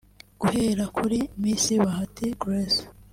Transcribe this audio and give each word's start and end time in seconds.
Guhera 0.41 0.83
kuri 0.97 1.17
Miss 1.41 1.65
Bahati 1.83 2.25
Grace 2.41 2.81